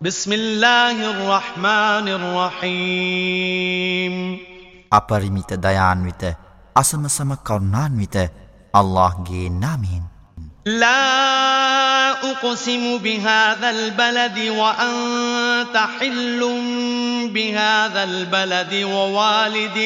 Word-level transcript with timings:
بسم 0.00 0.32
الله 0.32 0.96
الرحمن 1.10 2.08
الرحيم. 2.08 4.14
أبرميت 4.92 5.52
ديان 5.60 6.04
ويت 6.04 6.36
أسم 6.76 7.08
سم 7.08 7.34
كرنان 7.34 7.98
ويت 7.98 8.16
الله 8.76 9.24
جي 9.28 9.48
نامين 9.48 10.02
لا 10.64 12.10
أقسم 12.32 12.98
بهذا 12.98 13.70
البلد 13.70 14.38
وأنت 14.56 15.76
حل 15.76 16.40
بهذا 17.28 18.04
البلد 18.04 18.74
ووالد 18.74 19.78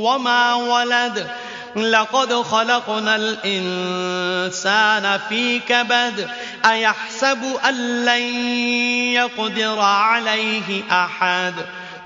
وما 0.00 0.54
ولد. 0.54 1.30
لقد 1.76 2.32
خلقنا 2.32 3.16
الإنسان 3.16 5.20
في 5.28 5.58
كبد 5.58 6.28
أيحسب 6.64 7.38
أن 7.68 8.04
لن 8.04 8.22
يقدر 9.14 9.80
عليه 9.80 10.82
أحد؟ 10.90 11.54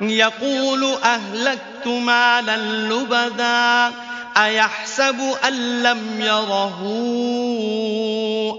يقول 0.00 0.96
أهلكت 1.04 1.86
مالا 1.86 2.56
لبدا 2.56 3.92
أيحسب 4.36 5.16
أن 5.48 5.82
لم 5.82 6.20
يره 6.20 6.78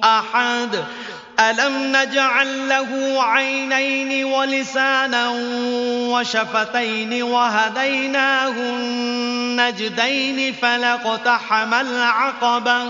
أحد؟ 0.04 0.84
ألم 1.40 1.96
نجعل 1.96 2.70
له 2.70 3.24
عينين 3.24 4.26
ولسانا 4.26 5.30
وشفتين 6.14 7.24
وهديناه 7.24 8.50
النجدين 8.50 10.54
فلاقتحم 10.54 11.74
العقبة 11.74 12.84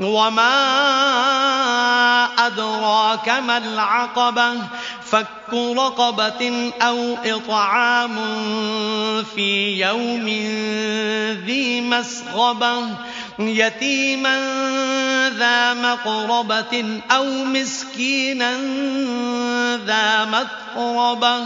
وما 0.00 0.56
أدراك 2.46 3.28
ما 3.28 3.58
العقبة 3.58 4.54
فك 5.10 5.26
رقبة 5.52 6.72
أو 6.82 7.16
إطعام 7.24 8.16
في 9.34 9.80
يوم 9.80 10.26
ذي 11.46 11.80
مسغبة 11.80 12.82
يتيما 13.38 14.69
ذا 15.38 15.74
مقربة 15.74 17.00
أو 17.10 17.24
مسكينا 17.24 18.52
ذا 19.86 20.24
متربة 20.24 21.44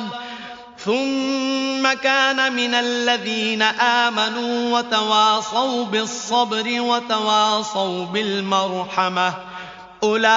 ثم 0.85 1.93
كان 1.93 2.53
من 2.53 2.75
الذين 2.75 3.63
آمنوا 3.63 4.79
وتواصوا 4.79 5.85
بالصبر 5.85 6.81
وتواصوا 6.81 8.05
بالمرحمة. 8.05 9.35
أولئك 10.03 10.33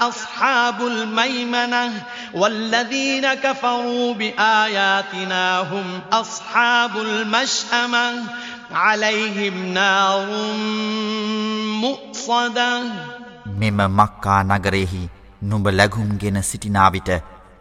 أصحاب 0.00 0.86
الميمنة 0.86 1.92
والذين 2.34 3.34
كفروا 3.34 4.14
بآياتنا 4.14 5.60
هم 5.60 6.00
أصحاب 6.12 6.96
المشأمة. 6.96 8.24
عليهم 8.73 9.73
نار 9.73 10.27
مؤصدة 11.83 12.69
මෙම 13.61 13.79
මක්කා 13.91 14.41
නගරෙහි 14.43 15.09
නුඹ 15.41 15.67
ලැගුම්ගෙන 15.69 16.37
සිටිනාවිට 16.41 17.09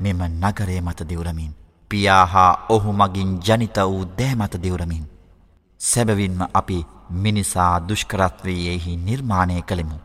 මෙම 0.01 0.21
නගරය 0.43 0.81
මත 0.81 1.01
දෙවරමින්. 1.11 1.53
පියා 1.91 2.25
හා 2.27 2.53
ඔහු 2.69 2.93
මගින් 2.93 3.31
ජනිත 3.47 3.79
වූ 3.85 4.05
දෑමත 4.19 4.55
දෙවරමින්. 4.65 5.05
සැබවින්ම 5.81 6.41
අපි 6.55 6.79
මිනිසා 7.23 7.75
දුෂ්කරත්වයෙහි 7.89 8.97
නිර්මාණය 8.99 9.63
කළෙමු. 9.63 9.99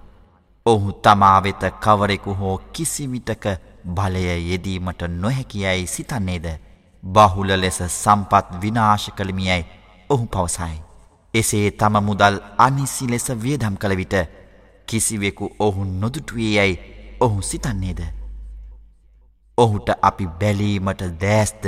ඔහු 0.65 0.93
තමා 0.93 1.43
වෙත 1.43 1.63
කවරෙකු 1.79 2.33
හෝ 2.33 2.57
කිසිවිටක 2.73 3.45
බලය 3.87 4.25
යෙදීමට 4.49 5.01
නොහැකියයි 5.15 5.87
සිතන්නේද. 5.87 6.47
බහුල 7.03 7.49
ලෙස 7.55 7.79
සම්පත් 7.93 8.47
විනාශ 8.61 9.09
කළමියයි 9.09 9.65
ඔහු 10.09 10.25
පවසයි. 10.25 10.77
එසේ 11.34 11.70
තම 11.70 11.94
මුදල් 12.02 12.36
අනිසි 12.58 13.06
ලෙස 13.06 13.26
වියදම් 13.36 13.74
කළ 13.76 13.96
විට 13.96 14.14
කිසිවෙකු 14.88 15.50
ඔහු 15.58 15.84
නොදුටුවේ 15.84 16.52
යැයි 16.54 16.80
ඔහු 17.20 17.42
සිතන්නේද. 17.42 18.00
ඔහුට 19.58 19.88
අපි 20.02 20.26
බැලීමට 20.40 21.02
දෑස්ද 21.20 21.64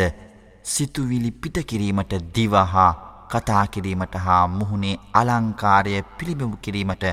සිතුවිලි 0.65 1.31
පිටකිරීමට 1.33 2.13
දිවහා 2.35 2.91
කතාකිරීමට 3.31 4.15
හා 4.17 4.47
මුහුණේ 4.49 4.97
අලංකාරය 5.13 6.03
පිළිබිඹු 6.19 6.57
කිරීමට 6.57 7.05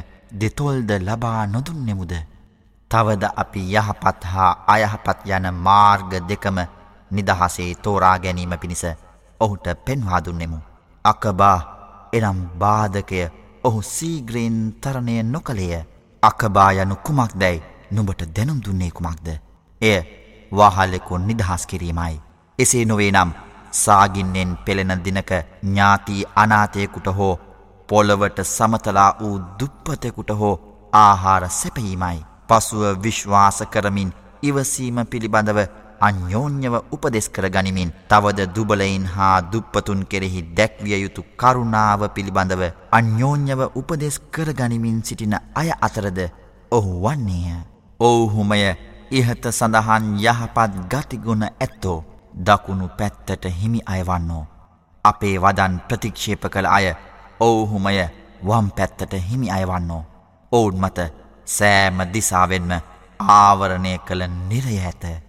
දෙතොල්ද 0.42 0.90
ලබා 1.00 1.48
නොදුන්නෙමුද. 1.48 2.14
තවද 2.92 3.24
අපි 3.36 3.62
යහපත් 3.74 4.24
හා 4.24 4.52
අයහපත් 4.68 5.26
යන 5.28 5.54
මාර්ග 5.54 6.12
දෙකම 6.30 6.58
නිදහසේ 7.12 7.72
තෝරා 7.78 8.20
ගැනීම 8.20 8.54
පිණිස 8.60 8.84
ඔහුට 9.40 9.68
පෙන්වාදුන්නෙමු. 9.86 10.60
අකබා 11.06 11.77
එනම් 12.14 12.40
බාධකය 12.60 13.22
ඔහු 13.64 13.82
සීග්‍රයෙන් 13.86 14.58
තරණය 14.82 15.16
නොකළේය 15.26 15.86
අකබා 16.24 16.72
යනු 16.76 16.96
කුමක් 17.04 17.34
දැයි 17.36 17.66
නුඹට 17.92 18.22
දැනුම් 18.36 18.60
දුන්නේ 18.62 18.92
කුමක්ද. 18.92 19.28
එය 19.82 20.00
වහල්ලෙකු 20.52 21.18
නිදහස් 21.20 21.66
කිරීමයි. 21.66 22.16
එසේ 22.60 22.86
නොවේ 22.86 23.12
නම් 23.12 23.32
සාගින්නෙන් 23.74 24.52
පෙළෙන 24.66 24.94
දිනක 25.06 25.32
ඥාති 25.64 26.26
අනාතයකුට 26.36 27.08
හෝ 27.18 27.34
පොළවට 27.90 28.40
සමතලා 28.46 29.12
වූ 29.20 29.36
දුප්පතෙකුට 29.60 30.32
හෝ 30.32 30.56
ආහාර 30.94 31.50
සැපීමයි. 31.52 32.26
පසුව 32.48 32.84
විශ්වාස 33.04 33.60
කරමින් 33.72 34.14
ඉවසීම 34.44 34.98
පිළිබඳව 35.06 35.60
අන්‍යෝන්‍යව 36.02 36.76
උපදෙස් 36.92 37.30
කර 37.30 37.50
ගනිමින් 37.50 37.94
තවද 38.10 38.50
දුබලයින් 38.56 39.06
හා 39.06 39.38
දුප්පතුන් 39.52 40.06
කෙරෙහි 40.06 40.42
දැක්විය 40.58 41.00
යුතු 41.04 41.26
කරුණාව 41.38 42.02
පිළිබඳව 42.16 42.64
අන්‍යෝන්‍යව 42.92 43.62
උපදෙස් 43.76 44.20
කර 44.32 44.54
ගනිමින් 44.54 45.00
සිටින 45.04 45.36
අය 45.56 45.72
අතරද 45.82 46.20
ඔහු 46.72 47.02
වන්නේය. 47.04 47.58
ඔවුහුමය 48.00 48.76
ඉහත 49.12 49.44
සඳහන් 49.50 50.06
යහපත් 50.20 50.74
ගතිගුණ 50.92 51.44
ඇත්තෝ 51.44 52.04
දකුණු 52.46 52.90
පැත්තට 52.98 53.46
හිමි 53.62 53.82
අයවන්නෝ. 53.86 54.44
අපේ 55.06 55.36
වදන් 55.38 55.80
ප්‍රතික්ෂේප 55.88 56.44
කළ 56.50 56.66
අය 56.68 56.94
ඔවුහුමය 57.40 57.98
වම් 58.44 58.68
පැත්තට 58.78 59.14
හිමි 59.30 59.52
අයවන්නෝ. 59.52 60.04
ඔවුන් 60.52 60.78
මත 60.80 61.00
සෑම 61.46 61.98
දිසාවෙන්ම 62.14 62.72
ආවරණය 63.20 63.98
කළ 64.00 64.24
නිරය 64.50 64.78
ඇත. 64.80 65.27